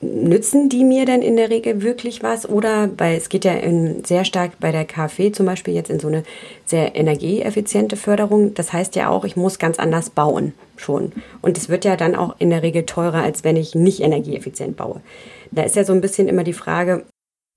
[0.00, 2.48] nützen die mir denn in der Regel wirklich was?
[2.48, 6.00] Oder, weil es geht ja in, sehr stark bei der KfW zum Beispiel jetzt in
[6.00, 6.22] so eine
[6.64, 8.54] sehr energieeffiziente Förderung.
[8.54, 11.12] Das heißt ja auch, ich muss ganz anders bauen schon.
[11.42, 14.76] Und es wird ja dann auch in der Regel teurer, als wenn ich nicht energieeffizient
[14.76, 15.00] baue.
[15.50, 17.04] Da ist ja so ein bisschen immer die Frage,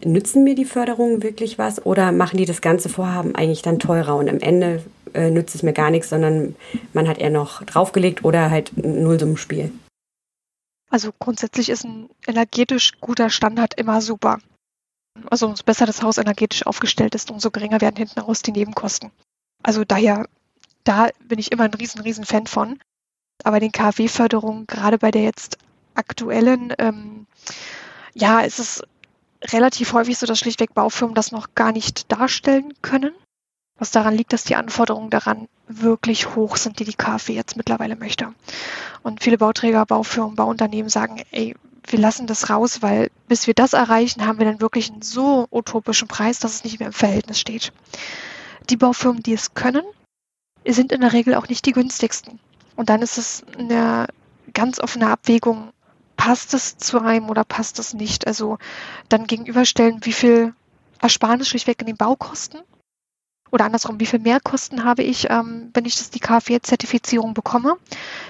[0.03, 4.15] nützen mir die Förderungen wirklich was oder machen die das ganze Vorhaben eigentlich dann teurer
[4.15, 6.55] und am Ende äh, nützt es mir gar nichts, sondern
[6.93, 9.71] man hat eher noch draufgelegt oder halt ein Nullsummenspiel?
[10.89, 14.39] Also grundsätzlich ist ein energetisch guter Standard immer super.
[15.29, 19.11] Also umso besser das Haus energetisch aufgestellt ist, umso geringer werden hinten raus die Nebenkosten.
[19.61, 20.27] Also daher,
[20.83, 22.79] da bin ich immer ein riesen, riesen Fan von.
[23.43, 25.57] Aber den KfW-Förderungen, gerade bei der jetzt
[25.95, 27.25] aktuellen, ähm,
[28.13, 28.83] ja, ist es
[29.51, 33.13] relativ häufig so, dass schlichtweg Baufirmen das noch gar nicht darstellen können.
[33.77, 37.95] Was daran liegt, dass die Anforderungen daran wirklich hoch sind, die die KfW jetzt mittlerweile
[37.95, 38.33] möchte.
[39.01, 41.55] Und viele Bauträger, Baufirmen, Bauunternehmen sagen, ey,
[41.87, 45.47] wir lassen das raus, weil bis wir das erreichen, haben wir dann wirklich einen so
[45.51, 47.73] utopischen Preis, dass es nicht mehr im Verhältnis steht.
[48.69, 49.83] Die Baufirmen, die es können,
[50.65, 52.39] sind in der Regel auch nicht die günstigsten.
[52.75, 54.07] Und dann ist es eine
[54.53, 55.71] ganz offene Abwägung,
[56.23, 58.27] passt es zu einem oder passt es nicht.
[58.27, 58.57] Also
[59.09, 60.53] dann gegenüberstellen, wie viel
[61.01, 62.61] Ersparnis schlichtweg in den Baukosten
[63.51, 67.75] oder andersrum, wie viel Mehrkosten habe ich, ähm, wenn ich das die KfW-Zertifizierung bekomme,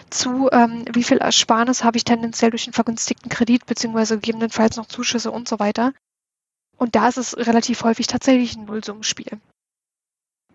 [0.10, 4.88] zu ähm, wie viel Ersparnis habe ich tendenziell durch den vergünstigten Kredit, beziehungsweise gegebenenfalls noch
[4.88, 5.93] Zuschüsse und so weiter.
[6.77, 9.39] Und da ist es relativ häufig tatsächlich ein Nullsummenspiel.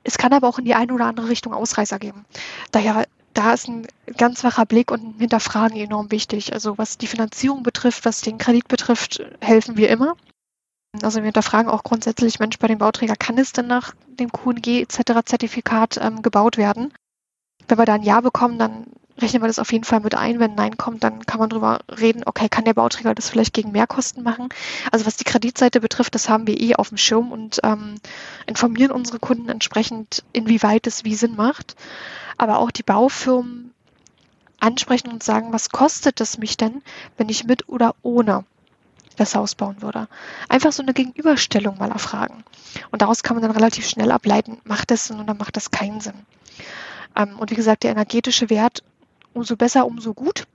[0.03, 2.25] Es kann aber auch in die eine oder andere Richtung Ausreißer geben.
[2.73, 3.07] Daher
[3.39, 6.53] da ist ein ganz wacher Blick und ein Hinterfragen enorm wichtig.
[6.53, 10.17] Also was die Finanzierung betrifft, was den Kredit betrifft, helfen wir immer.
[11.03, 14.81] Also wir hinterfragen auch grundsätzlich, Mensch, bei dem Bauträger kann es denn nach dem QNG
[14.81, 15.25] etc.
[15.25, 16.93] Zertifikat ähm, gebaut werden?
[17.69, 18.87] Wenn wir da ein Ja bekommen, dann
[19.21, 20.41] rechnen wir das auf jeden Fall mit ein.
[20.41, 23.73] Wenn Nein kommt, dann kann man darüber reden, okay, kann der Bauträger das vielleicht gegen
[23.73, 24.49] Mehrkosten machen?
[24.91, 27.97] Also was die Kreditseite betrifft, das haben wir eh auf dem Schirm und ähm,
[28.47, 31.77] informieren unsere Kunden entsprechend, inwieweit es wie Sinn macht.
[32.37, 33.75] Aber auch die Baufirmen
[34.61, 36.83] ansprechen und sagen, was kostet es mich denn,
[37.17, 38.45] wenn ich mit oder ohne
[39.17, 40.09] das Haus bauen würde.
[40.49, 42.45] Einfach so eine Gegenüberstellung mal erfragen.
[42.91, 46.01] Und daraus kann man dann relativ schnell ableiten, macht das Sinn oder macht das keinen
[46.01, 46.15] Sinn.
[47.17, 48.83] Ähm, und wie gesagt, der energetische Wert,
[49.39, 50.47] umso besser, umso gut.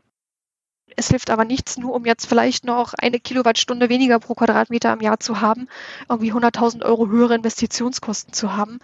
[0.95, 5.01] Es hilft aber nichts, nur um jetzt vielleicht noch eine Kilowattstunde weniger pro Quadratmeter im
[5.01, 5.67] Jahr zu haben,
[6.07, 8.79] irgendwie 100.000 Euro höhere Investitionskosten zu haben,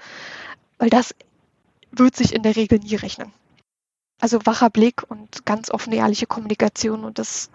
[0.79, 1.13] weil das
[1.91, 3.31] wird sich in der Regel nie rechnen.
[4.21, 7.49] Also wacher Blick und ganz offene, ehrliche Kommunikation und das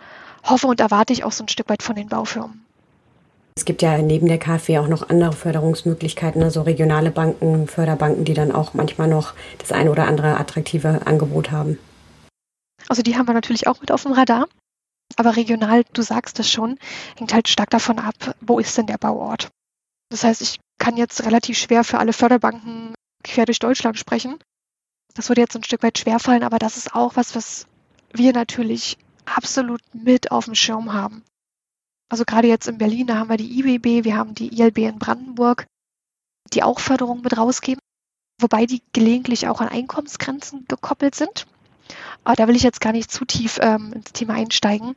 [0.44, 2.64] hoffe und erwarte ich auch so ein Stück weit von den Baufirmen.
[3.56, 8.34] Es gibt ja neben der KfW auch noch andere Förderungsmöglichkeiten, also regionale Banken, Förderbanken, die
[8.34, 11.78] dann auch manchmal noch das ein oder andere attraktive Angebot haben.
[12.88, 14.46] Also die haben wir natürlich auch mit auf dem Radar.
[15.16, 16.78] Aber regional, du sagst es schon,
[17.16, 19.50] hängt halt stark davon ab, wo ist denn der Bauort.
[20.10, 24.38] Das heißt, ich kann jetzt relativ schwer für alle Förderbanken quer durch Deutschland sprechen.
[25.14, 27.66] Das würde jetzt ein Stück weit schwerfallen, aber das ist auch was, was
[28.12, 31.22] wir natürlich absolut mit auf dem Schirm haben.
[32.08, 34.98] Also gerade jetzt in Berlin, da haben wir die IBB, wir haben die ILB in
[34.98, 35.66] Brandenburg,
[36.52, 37.80] die auch Förderungen mit rausgeben,
[38.40, 41.46] wobei die gelegentlich auch an Einkommensgrenzen gekoppelt sind.
[42.24, 44.96] Aber da will ich jetzt gar nicht zu tief ähm, ins Thema einsteigen.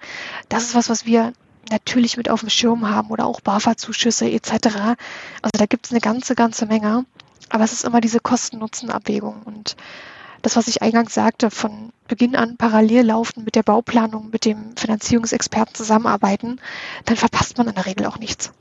[0.50, 1.34] Das ist was, was wir
[1.70, 4.98] natürlich mit auf dem Schirm haben oder auch BAFA-Zuschüsse etc.
[5.42, 7.06] Also da gibt es eine ganze, ganze Menge.
[7.50, 9.42] Aber es ist immer diese Kosten-Nutzen-Abwägung.
[9.46, 9.78] Und
[10.42, 14.76] das, was ich eingangs sagte, von Beginn an parallel laufen mit der Bauplanung, mit dem
[14.78, 16.60] Finanzierungsexperten zusammenarbeiten,
[17.06, 18.52] dann verpasst man in der Regel auch nichts.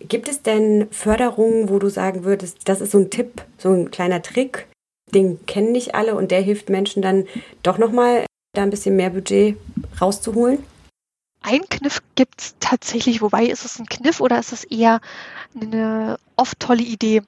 [0.00, 3.90] Gibt es denn Förderungen, wo du sagen würdest, das ist so ein Tipp, so ein
[3.90, 4.68] kleiner Trick,
[5.14, 7.26] den kennen nicht alle und der hilft Menschen dann
[7.62, 9.56] doch nochmal da ein bisschen mehr Budget
[10.00, 10.64] rauszuholen?
[11.42, 15.00] Ein Kniff gibt es tatsächlich, wobei ist es ein Kniff oder ist es eher
[15.54, 17.22] eine oft tolle Idee?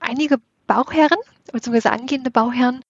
[0.00, 1.18] Einige Bauherren
[1.52, 1.88] bzw.
[1.88, 2.80] angehende Bauherren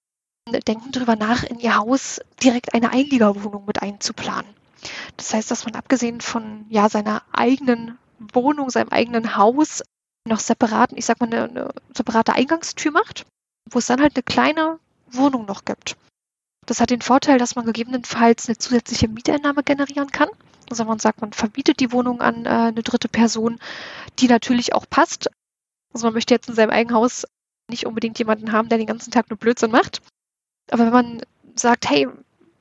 [0.69, 4.51] denken darüber nach, in ihr Haus direkt eine Einliegerwohnung mit einzuplanen.
[5.17, 7.99] Das heißt, dass man abgesehen von ja, seiner eigenen
[8.33, 9.83] Wohnung, seinem eigenen Haus
[10.29, 13.27] noch separaten, ich sag mal, eine, eine separate Eingangstür macht,
[13.71, 14.79] wo es dann halt eine kleine
[15.11, 15.97] Wohnung noch gibt.
[16.67, 20.29] Das hat den Vorteil, dass man gegebenenfalls eine zusätzliche Mieteinnahme generieren kann.
[20.69, 23.61] Also man sagt, man verbietet die Wohnung an äh, eine dritte Person,
[24.19, 25.31] die natürlich auch passt.
[25.95, 27.25] Also man möchte jetzt in seinem eigenen Haus
[27.71, 30.03] nicht unbedingt jemanden haben, der den ganzen Tag nur Blödsinn macht.
[30.71, 31.23] Aber wenn man
[31.55, 32.09] sagt, hey,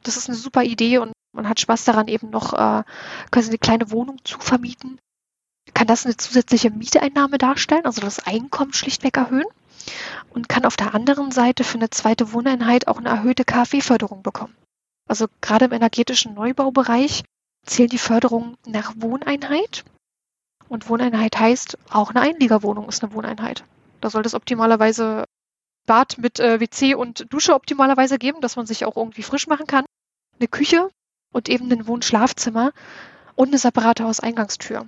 [0.04, 2.84] das ist eine super Idee und man hat Spaß daran, eben noch äh,
[3.32, 5.00] quasi eine kleine Wohnung zu vermieten,
[5.74, 9.46] kann das eine zusätzliche Mieteinnahme darstellen, also das Einkommen schlichtweg erhöhen
[10.30, 14.56] und kann auf der anderen Seite für eine zweite Wohneinheit auch eine erhöhte KfW-Förderung bekommen.
[15.08, 17.24] Also gerade im energetischen Neubaubereich
[17.66, 19.84] zählen die Förderungen nach Wohneinheit.
[20.68, 23.64] Und Wohneinheit heißt, auch eine Einliegerwohnung ist eine Wohneinheit.
[24.02, 25.26] Da sollte es optimalerweise
[25.86, 29.68] Bad mit äh, WC und Dusche optimalerweise geben, dass man sich auch irgendwie frisch machen
[29.68, 29.86] kann.
[30.40, 30.90] Eine Küche
[31.32, 32.72] und eben ein Wohnschlafzimmer
[33.36, 34.88] und eine separate Hauseingangstür.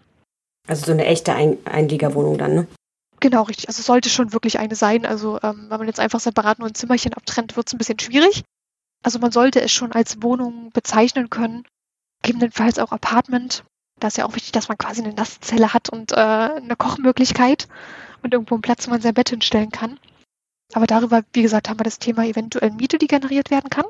[0.67, 2.67] Also so eine echte Ein Einliegerwohnung dann, ne?
[3.19, 3.67] Genau, richtig.
[3.67, 5.05] Also sollte schon wirklich eine sein.
[5.05, 7.99] Also ähm, wenn man jetzt einfach separat nur ein Zimmerchen abtrennt, wird es ein bisschen
[7.99, 8.43] schwierig.
[9.03, 11.63] Also man sollte es schon als Wohnung bezeichnen können.
[12.21, 13.63] Gegebenenfalls auch Apartment.
[13.99, 17.67] Da ist ja auch wichtig, dass man quasi eine Nasszelle hat und äh, eine Kochmöglichkeit
[18.21, 19.99] und irgendwo einen Platz, wo man sein Bett hinstellen kann.
[20.73, 23.85] Aber darüber, wie gesagt, haben wir das Thema eventuell Miete, die generiert werden kann.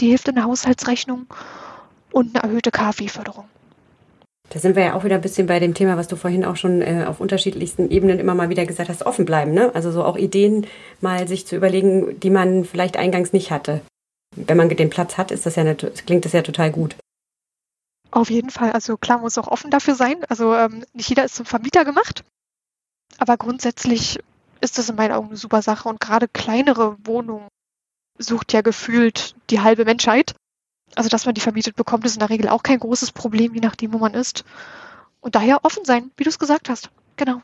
[0.00, 1.26] Die hilft in der Haushaltsrechnung
[2.10, 3.48] und eine erhöhte KfW-Förderung.
[4.52, 6.56] Da sind wir ja auch wieder ein bisschen bei dem Thema, was du vorhin auch
[6.56, 9.52] schon äh, auf unterschiedlichsten Ebenen immer mal wieder gesagt hast, offen bleiben.
[9.54, 9.74] Ne?
[9.74, 10.66] Also so auch Ideen
[11.00, 13.80] mal sich zu überlegen, die man vielleicht eingangs nicht hatte.
[14.36, 16.96] Wenn man den Platz hat, ist das ja nicht, klingt das ja total gut.
[18.10, 18.72] Auf jeden Fall.
[18.72, 20.22] Also klar muss auch offen dafür sein.
[20.28, 22.22] Also ähm, nicht jeder ist zum Vermieter gemacht.
[23.16, 24.18] Aber grundsätzlich
[24.60, 25.88] ist das in meinen Augen eine super Sache.
[25.88, 27.48] Und gerade kleinere Wohnungen
[28.18, 30.34] sucht ja gefühlt die halbe Menschheit.
[30.96, 33.60] Also, dass man die vermietet bekommt, ist in der Regel auch kein großes Problem, je
[33.60, 34.44] nachdem, wo man ist.
[35.20, 36.90] Und daher offen sein, wie du es gesagt hast.
[37.16, 37.42] Genau.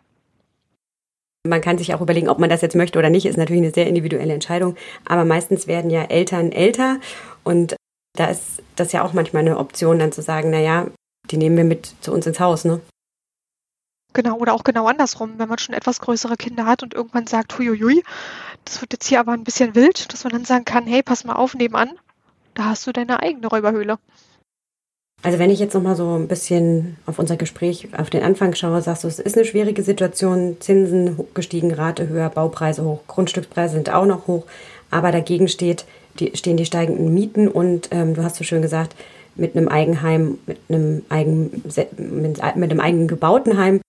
[1.47, 3.73] Man kann sich auch überlegen, ob man das jetzt möchte oder nicht, ist natürlich eine
[3.73, 4.77] sehr individuelle Entscheidung.
[5.05, 6.99] Aber meistens werden ja Eltern älter
[7.45, 7.77] und
[8.15, 10.89] da ist das ja auch manchmal eine Option, dann zu sagen, naja,
[11.31, 12.81] die nehmen wir mit zu uns ins Haus, ne?
[14.15, 17.57] Genau, oder auch genau andersrum, wenn man schon etwas größere Kinder hat und irgendwann sagt,
[17.59, 18.03] huiuiui,
[18.65, 21.25] das wird jetzt hier aber ein bisschen wild, dass man dann sagen kann, hey, pass
[21.25, 21.99] mal auf, nebenan,
[22.59, 23.99] da hast du deine eigene Räuberhöhle.
[25.23, 28.83] Also wenn ich jetzt nochmal so ein bisschen auf unser Gespräch auf den Anfang schaue,
[28.83, 33.93] sagst du, es ist eine schwierige Situation, Zinsen gestiegen, Rate höher, Baupreise hoch, Grundstückspreise sind
[33.93, 34.45] auch noch hoch,
[34.91, 35.87] aber dagegen steht,
[36.21, 38.95] die, stehen die steigenden Mieten und ähm, du hast so schön gesagt,
[39.35, 41.63] mit einem Eigenheim, mit einem, eigen,
[41.97, 43.81] mit, einem eigenen gebauten Heim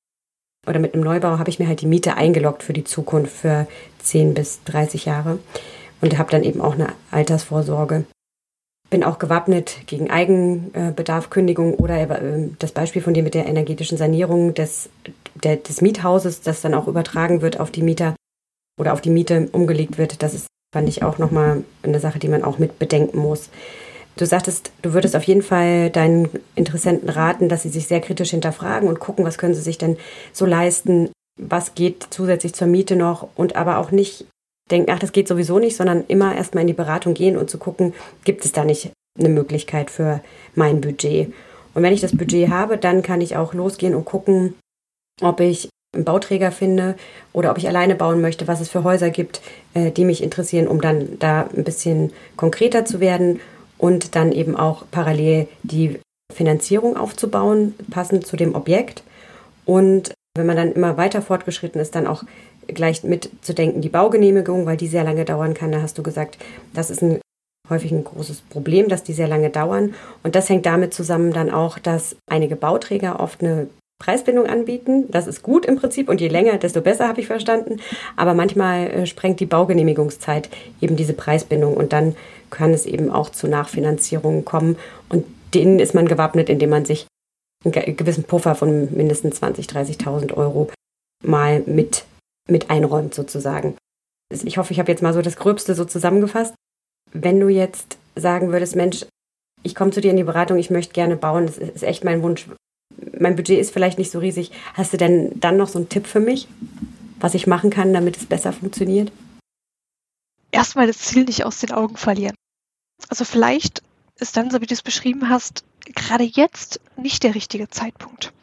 [0.67, 3.67] oder mit einem Neubau habe ich mir halt die Miete eingeloggt für die Zukunft für
[3.99, 5.39] 10 bis 30 Jahre
[6.01, 8.05] und habe dann eben auch eine Altersvorsorge
[8.89, 13.97] bin auch gewappnet gegen Eigenbedarf, Kündigung oder äh, das Beispiel von dir mit der energetischen
[13.97, 14.89] Sanierung des,
[15.43, 18.15] der, des Miethauses, das dann auch übertragen wird auf die Mieter
[18.79, 20.23] oder auf die Miete umgelegt wird.
[20.23, 23.49] Das ist, fand ich, auch nochmal eine Sache, die man auch mit bedenken muss.
[24.15, 28.31] Du sagtest, du würdest auf jeden Fall deinen Interessenten raten, dass sie sich sehr kritisch
[28.31, 29.97] hinterfragen und gucken, was können sie sich denn
[30.33, 34.25] so leisten, was geht zusätzlich zur Miete noch und aber auch nicht
[34.71, 37.57] denken, ach, das geht sowieso nicht, sondern immer erstmal in die Beratung gehen und zu
[37.57, 40.21] gucken, gibt es da nicht eine Möglichkeit für
[40.55, 41.33] mein Budget.
[41.73, 44.55] Und wenn ich das Budget habe, dann kann ich auch losgehen und gucken,
[45.21, 46.95] ob ich einen Bauträger finde
[47.33, 49.41] oder ob ich alleine bauen möchte, was es für Häuser gibt,
[49.73, 53.39] äh, die mich interessieren, um dann da ein bisschen konkreter zu werden
[53.77, 55.99] und dann eben auch parallel die
[56.31, 59.03] Finanzierung aufzubauen, passend zu dem Objekt.
[59.65, 62.23] Und wenn man dann immer weiter fortgeschritten ist, dann auch
[62.73, 65.71] gleich mitzudenken, die Baugenehmigung, weil die sehr lange dauern kann.
[65.71, 66.37] Da hast du gesagt,
[66.73, 67.19] das ist ein,
[67.69, 69.93] häufig ein großes Problem, dass die sehr lange dauern.
[70.23, 73.67] Und das hängt damit zusammen dann auch, dass einige Bauträger oft eine
[73.99, 75.11] Preisbindung anbieten.
[75.11, 77.81] Das ist gut im Prinzip und je länger, desto besser, habe ich verstanden.
[78.15, 80.49] Aber manchmal äh, sprengt die Baugenehmigungszeit
[80.81, 82.15] eben diese Preisbindung und dann
[82.49, 84.77] kann es eben auch zu Nachfinanzierungen kommen.
[85.09, 87.07] Und denen ist man gewappnet, indem man sich
[87.65, 90.69] einen gewissen Puffer von mindestens 20.000, 30.000 Euro
[91.23, 92.05] mal mit
[92.49, 93.75] mit einräumt sozusagen.
[94.31, 96.53] Ich hoffe, ich habe jetzt mal so das Gröbste so zusammengefasst.
[97.11, 99.05] Wenn du jetzt sagen würdest, Mensch,
[99.63, 102.21] ich komme zu dir in die Beratung, ich möchte gerne bauen, das ist echt mein
[102.21, 102.47] Wunsch.
[103.19, 104.51] mein Budget ist vielleicht nicht so riesig.
[104.73, 106.47] Hast du denn dann noch so einen Tipp für mich,
[107.19, 109.11] was ich machen kann, damit es besser funktioniert?
[110.51, 112.35] Erstmal das Ziel nicht aus den Augen verlieren.
[113.07, 113.83] Also vielleicht
[114.15, 115.63] ist dann, so wie du es beschrieben hast,
[115.95, 118.33] gerade jetzt nicht der richtige Zeitpunkt.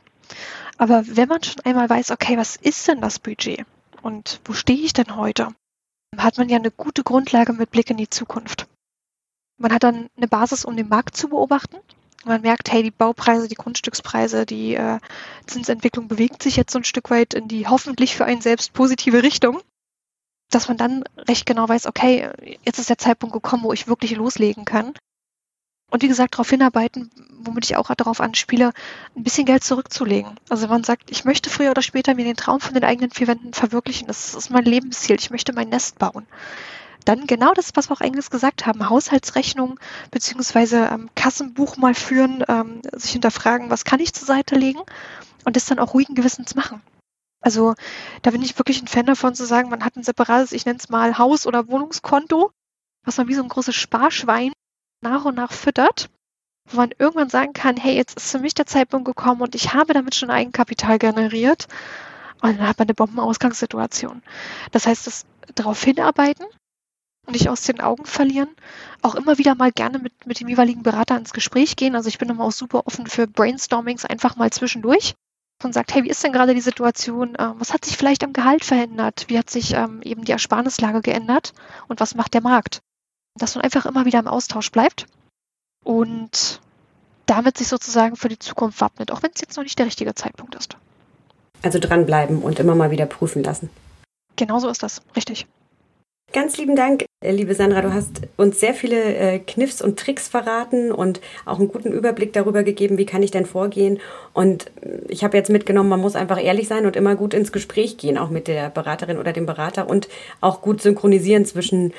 [0.79, 3.65] Aber wenn man schon einmal weiß, okay, was ist denn das Budget
[4.07, 5.49] und wo stehe ich denn heute,
[6.17, 8.69] hat man ja eine gute Grundlage mit Blick in die Zukunft.
[9.59, 11.77] Man hat dann eine Basis, um den Markt zu beobachten.
[12.25, 15.01] Man merkt, hey, die Baupreise, die Grundstückspreise, die äh,
[15.47, 19.25] Zinsentwicklung bewegt sich jetzt so ein Stück weit in die hoffentlich für einen selbst positive
[19.25, 19.61] Richtung,
[20.51, 22.31] dass man dann recht genau weiß, okay,
[22.65, 24.95] jetzt ist der Zeitpunkt gekommen, wo ich wirklich loslegen kann
[25.91, 28.73] und wie gesagt, darauf hinarbeiten, womit ich auch darauf anspiele,
[29.17, 30.33] ein bisschen Geld zurückzulegen.
[30.49, 33.11] Also wenn man sagt, ich möchte früher oder später mir den Traum von den eigenen
[33.11, 36.27] vier Wänden verwirklichen, das ist mein Lebensziel, ich möchte mein Nest bauen.
[37.05, 39.79] Dann genau das, was wir auch eigentlich gesagt haben, Haushaltsrechnung
[40.11, 44.81] beziehungsweise ähm, Kassenbuch mal führen, ähm, sich hinterfragen, was kann ich zur Seite legen
[45.45, 46.83] und das dann auch ruhigen Gewissens machen.
[47.41, 47.75] Also
[48.23, 50.81] da bin ich wirklich ein Fan davon zu sagen, man hat ein separates, ich nenne
[50.81, 52.51] es mal Haus- oder Wohnungskonto,
[53.05, 54.51] was man wie so ein großes Sparschwein
[55.01, 56.11] nach und nach füttert,
[56.69, 59.73] wo man irgendwann sagen kann, hey, jetzt ist für mich der Zeitpunkt gekommen und ich
[59.75, 61.69] habe damit schon Eigenkapital generiert.
[62.43, 64.23] Und dann hat man eine Bombenausgangssituation.
[64.73, 66.47] Das heißt, das darauf hinarbeiten
[67.27, 68.49] und nicht aus den Augen verlieren.
[69.03, 71.95] Auch immer wieder mal gerne mit, mit dem jeweiligen Berater ins Gespräch gehen.
[71.95, 75.15] Also ich bin immer auch super offen für Brainstormings einfach mal zwischendurch
[75.63, 77.37] und sagt, hey, wie ist denn gerade die Situation?
[77.39, 79.27] Ähm, was hat sich vielleicht am Gehalt verändert?
[79.29, 81.53] Wie hat sich ähm, eben die Ersparnislage geändert?
[81.89, 82.81] Und was macht der Markt?
[83.39, 85.07] Dass man einfach immer wieder im Austausch bleibt
[85.85, 86.61] und
[87.27, 90.15] damit sich sozusagen für die Zukunft wappnet, auch wenn es jetzt noch nicht der richtige
[90.15, 90.77] Zeitpunkt ist.
[91.63, 93.71] Also dranbleiben und immer mal wieder prüfen lassen.
[94.37, 95.47] Genau so ist das, richtig.
[96.33, 97.81] Ganz lieben Dank, liebe Sandra.
[97.83, 102.33] Du hast uns sehr viele äh, Kniffs und Tricks verraten und auch einen guten Überblick
[102.33, 104.01] darüber gegeben, wie kann ich denn vorgehen.
[104.33, 104.71] Und
[105.09, 108.19] ich habe jetzt mitgenommen, man muss einfach ehrlich sein und immer gut ins Gespräch gehen,
[108.19, 110.09] auch mit der Beraterin oder dem Berater und
[110.41, 111.95] auch gut synchronisieren zwischen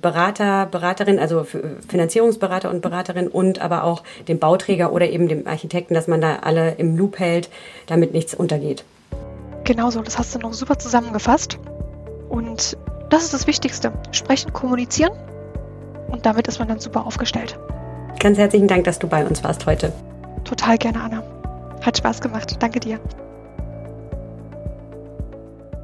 [0.00, 1.44] Berater, Beraterin, also
[1.88, 6.36] Finanzierungsberater und Beraterin und aber auch dem Bauträger oder eben dem Architekten, dass man da
[6.42, 7.50] alle im Loop hält,
[7.86, 8.84] damit nichts untergeht.
[9.64, 11.58] Genau so, das hast du noch super zusammengefasst.
[12.28, 12.76] Und
[13.10, 13.92] das ist das Wichtigste.
[14.12, 15.12] Sprechen, kommunizieren
[16.08, 17.58] und damit ist man dann super aufgestellt.
[18.18, 19.92] Ganz herzlichen Dank, dass du bei uns warst heute.
[20.44, 21.22] Total gerne, Anna.
[21.82, 22.56] Hat Spaß gemacht.
[22.58, 22.98] Danke dir.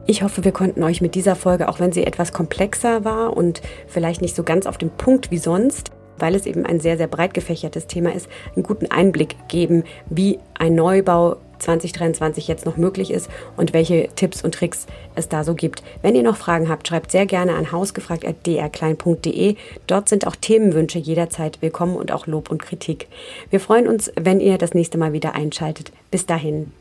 [0.06, 3.62] Ich hoffe, wir konnten euch mit dieser Folge, auch wenn sie etwas komplexer war und
[3.86, 7.06] vielleicht nicht so ganz auf den Punkt wie sonst, weil es eben ein sehr, sehr
[7.06, 13.10] breit gefächertes Thema ist, einen guten Einblick geben, wie ein Neubau 2023 jetzt noch möglich
[13.10, 15.82] ist und welche Tipps und Tricks es da so gibt.
[16.02, 19.56] Wenn ihr noch Fragen habt, schreibt sehr gerne an hausgefragt.drklein.de.
[19.86, 23.08] Dort sind auch Themenwünsche jederzeit willkommen und auch Lob und Kritik.
[23.48, 25.92] Wir freuen uns, wenn ihr das nächste Mal wieder einschaltet.
[26.10, 26.72] Bis dahin.